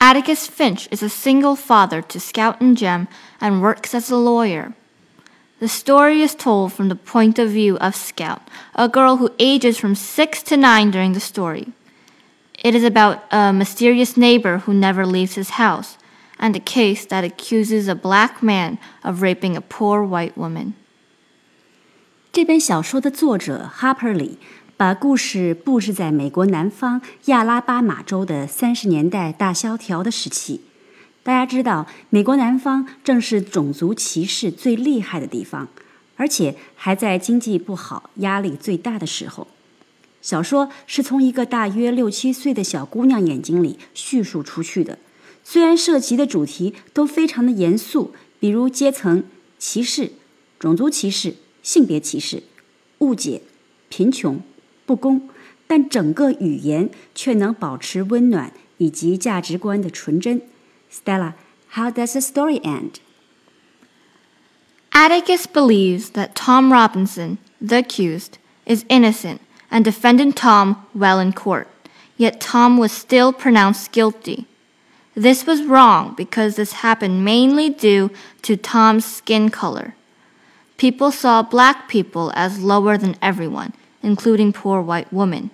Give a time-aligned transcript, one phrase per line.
[0.00, 3.08] Atticus Finch is a single father to Scout and Jem
[3.40, 4.74] and works as a lawyer.
[5.60, 8.42] The story is told from the point of view of Scout,
[8.74, 11.72] a girl who ages from 6 to 9 during the story.
[12.62, 15.96] It is about a mysterious neighbor who never leaves his house
[16.38, 20.74] and a case that accuses a black man of raping a poor white woman.
[22.32, 24.38] 这本小说的作者哈珀李
[24.76, 30.62] 把故事布置在美国南方亚拉巴马州的三十年代大萧条的时期。
[31.22, 35.68] 大家知道，美国南方正是种族歧视最厉害的地方，
[36.16, 39.46] 而且还在经济不好、压力最大的时候。
[40.20, 44.98] 小说是从一个大约六七岁的小姑娘眼睛里叙述出去的。
[45.44, 49.22] 虽然涉及的主题都非常的严肃，比如阶层
[49.58, 50.12] 歧视、
[50.58, 52.42] 种族歧视、性别歧视、
[52.98, 53.42] 误解、
[53.88, 54.40] 贫穷。
[54.85, 55.29] 不公，
[55.67, 60.41] 但整个语言却能保持温暖以及价值观的纯真。
[60.91, 62.95] Stella，how does the story end?
[64.91, 71.67] Atticus believes that Tom Robinson, the accused, is innocent and defended Tom well in court,
[72.17, 74.45] yet Tom was still pronounced guilty.
[75.15, 78.09] This was wrong because this happened mainly due
[78.41, 79.93] to Tom's skin color.
[80.77, 83.73] People saw black people as lower than everyone
[84.03, 85.49] including poor white women.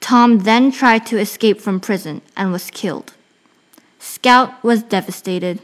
[0.00, 3.14] Tom then tried to escape from prison and was killed.
[3.98, 5.60] Scout was devastated.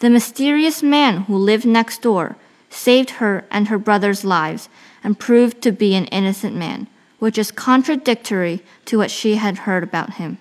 [0.00, 2.36] The mysterious man who lived next door
[2.68, 4.68] saved her and her brother's lives
[5.02, 9.82] and proved to be an innocent man, which is contradictory to what she had heard
[9.82, 10.38] about him.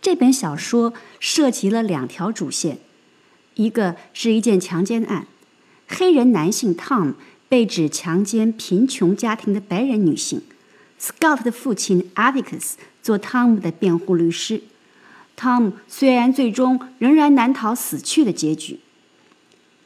[0.00, 2.78] 这本小说涉及了两条主线，
[3.54, 5.26] 一个是一件强奸案，
[5.88, 7.14] 黑人男性 Tom
[7.51, 10.41] 被指强奸贫穷家庭的白人女性
[10.97, 14.61] ，Scott 的父亲 Atticus 做汤姆的辩护律师。
[15.35, 18.79] 汤姆虽然最终仍然难逃死去的结局。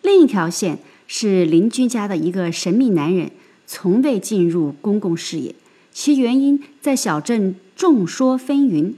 [0.03, 0.77] 另一条线
[1.07, 3.31] 是邻居家的一个神秘男人，
[3.65, 5.55] 从未进入公共视野，
[5.91, 8.93] 其原因在小镇众说纷纭，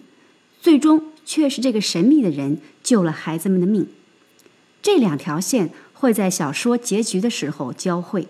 [0.60, 3.88] 最终却是这个神秘的人救了孩子们的命。
[4.82, 8.28] 这两条线会在小说结局的时候交汇。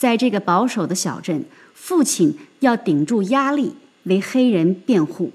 [0.00, 1.44] 在这个保守的小镇，
[1.74, 3.74] 父亲要顶住压力
[4.04, 5.30] 为黑人辩护，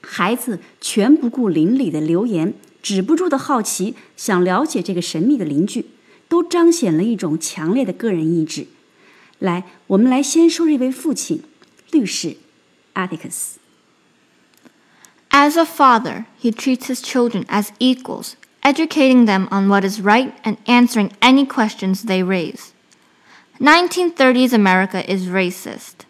[0.00, 5.84] 孩子全不顾邻里的流言，止不住的好奇，想了解这个神秘的邻居，
[6.26, 8.68] 都彰显了一种强烈的个人意志。
[9.40, 11.42] 来，我们来先说这位父亲，
[11.90, 12.38] 律师
[12.94, 13.56] Atticus。
[15.28, 18.32] As a father, he treats his children as equals,
[18.62, 22.72] educating them on what is right and answering any questions they raise.
[23.59, 26.05] 1930s America is racist.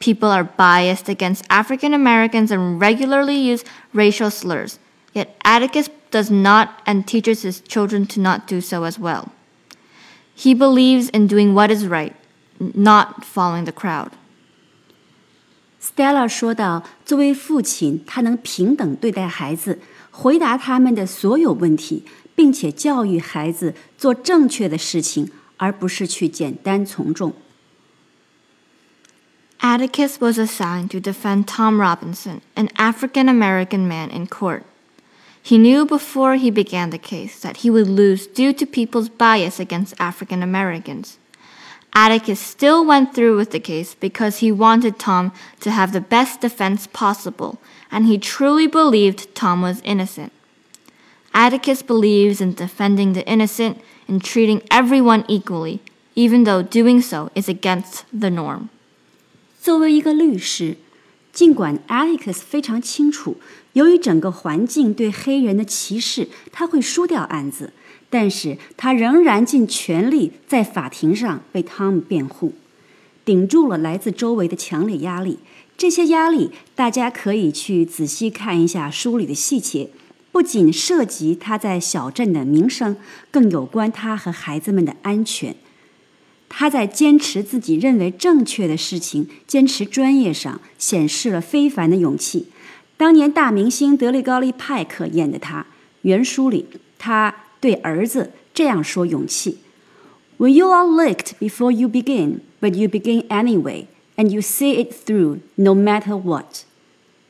[0.00, 4.78] People are biased against African Americans and regularly use racial slurs,
[5.12, 9.32] yet Atticus does not and teaches his children to not do so as well.
[10.34, 12.14] He believes in doing what is right,
[12.58, 14.12] not following the crowd.
[15.80, 22.04] Stella 说到，作为父亲，他能平等对待孩子，回答他们的所有问题，
[22.34, 25.30] 并且教育孩子做正确的事情。
[25.62, 27.34] 而不是去简单从众。
[29.60, 34.62] Atticus was assigned to defend Tom Robinson, an African American man, in court.
[35.42, 39.58] He knew before he began the case that he would lose due to people's bias
[39.58, 41.18] against African Americans.
[41.94, 46.40] Atticus still went through with the case because he wanted Tom to have the best
[46.40, 47.58] defense possible,
[47.90, 50.32] and he truly believed Tom was innocent.
[51.34, 55.78] Atticus believes in defending the innocent and treating everyone equally,
[56.14, 58.68] even though doing so is against the norm.
[59.60, 60.76] 作为一个律师，
[61.32, 63.36] 尽管 Atticus 非常清楚，
[63.72, 67.72] 由于整个环境对黑人的歧视，他会输掉案子，
[68.08, 72.54] 但是他仍然尽全力在法庭上为汤姆辩护，
[73.24, 75.38] 顶住了来自周围的强烈压力。
[75.76, 79.90] 这些压力，大家可以去仔细看一下书里的细节。
[80.33, 82.97] 不仅涉及他在小镇的名声，
[83.29, 85.55] 更有关他和孩子们的安全。
[86.49, 92.47] 他在坚持自己认为正确的事情、坚持专业上显示了非凡的勇气。
[92.97, 95.67] 当年大明星德利高利派克演的他，
[96.01, 96.65] 原书里
[96.97, 99.59] 他对儿子这样说：“勇气。”
[100.39, 104.93] When you are licked before you begin, but you begin anyway, and you see it
[105.05, 106.63] through no matter what。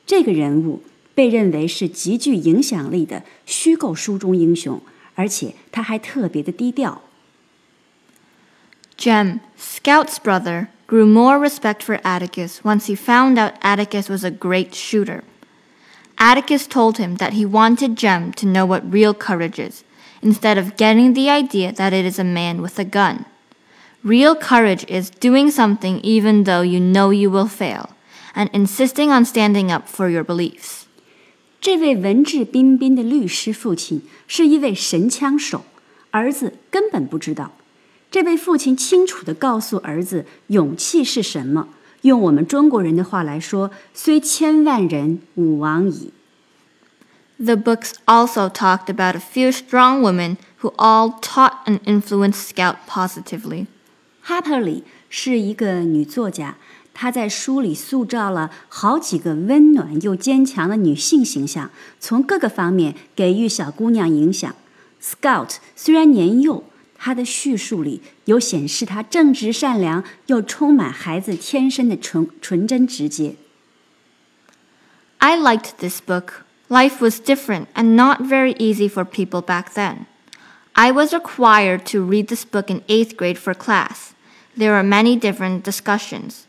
[0.06, 0.82] 这个人物
[1.15, 4.81] 被认为是极具影响力的虚构书中英雄，
[5.15, 7.03] 而且他还特别的低调。
[8.97, 14.73] Jem, Scout's brother, grew more respect for Atticus once he found out Atticus was a great
[14.73, 15.23] shooter.
[16.17, 19.85] Atticus told him that he wanted Jem to know what real courage is,
[20.21, 23.25] instead of getting the idea that it is a man with a gun.
[24.03, 27.91] Real courage is doing something even though you know you will fail,
[28.35, 30.82] and insisting on standing up for your beliefs.
[31.63, 35.65] 这位文质彬彬的律师父亲是一位神枪手，
[36.11, 37.53] 儿子根本不知道。
[38.11, 41.69] 这位父亲清楚地告诉儿子，勇气是什么。
[42.03, 46.13] 用我们中国人的话来说，虽千万人，吾往矣。
[47.41, 53.67] the books also talked about a few strong women who all taught and influenced Scout positively.
[54.27, 56.57] Harper Lee 是一个女作家，
[56.94, 64.56] 她在书里塑造了好几个温暖又坚强的女性形象，从各个方面给予小姑娘影响。
[65.02, 66.64] Scout 虽然年幼，
[66.98, 73.36] 她的叙述里有显示她正直善良又充满孩子天生的纯纯真直接。
[75.18, 80.06] I liked this book Life was different and not very easy for people back then.
[80.74, 84.14] I was required to read this book in eighth grade for class.
[84.58, 86.48] There were many different discussions.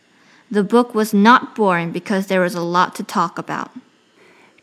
[0.54, 3.70] The book was not boring because there was a lot to talk about.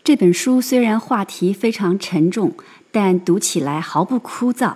[0.06, 2.54] 这本书虽然话题非常沉重，
[2.94, 4.76] 但读起来毫不枯燥，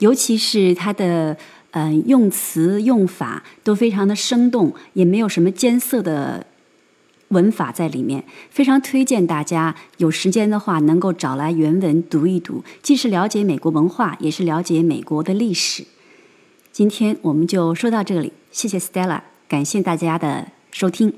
[0.00, 1.38] 尤其是它的
[1.70, 6.46] 嗯、用词用法都非常的生动，也没有什么艰涩的
[7.28, 15.86] 文法在里面，非常推荐大家有时间的话能够找来原文读一读，既是了解美国文化，也是了解美国的历史。
[16.70, 19.22] 今天我们就说到这里，谢谢 Stella，
[19.52, 21.12] 感谢大家的收听，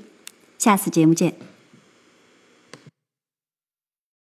[0.57, 1.35] 下次节目见。